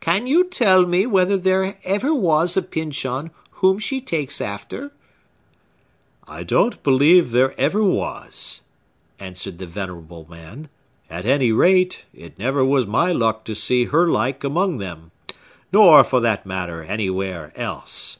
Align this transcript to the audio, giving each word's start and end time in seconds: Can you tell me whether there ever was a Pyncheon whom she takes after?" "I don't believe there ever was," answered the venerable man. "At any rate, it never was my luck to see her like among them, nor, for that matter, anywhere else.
Can 0.00 0.26
you 0.26 0.42
tell 0.42 0.86
me 0.86 1.06
whether 1.06 1.36
there 1.36 1.78
ever 1.84 2.12
was 2.12 2.56
a 2.56 2.62
Pyncheon 2.62 3.30
whom 3.62 3.78
she 3.78 4.00
takes 4.00 4.40
after?" 4.40 4.90
"I 6.26 6.42
don't 6.42 6.82
believe 6.82 7.30
there 7.30 7.54
ever 7.56 7.80
was," 7.84 8.62
answered 9.20 9.58
the 9.58 9.68
venerable 9.68 10.26
man. 10.28 10.68
"At 11.08 11.26
any 11.26 11.52
rate, 11.52 12.06
it 12.12 12.40
never 12.40 12.64
was 12.64 12.88
my 12.88 13.12
luck 13.12 13.44
to 13.44 13.54
see 13.54 13.84
her 13.84 14.08
like 14.08 14.42
among 14.42 14.78
them, 14.78 15.12
nor, 15.72 16.02
for 16.02 16.18
that 16.22 16.44
matter, 16.44 16.82
anywhere 16.82 17.52
else. 17.54 18.18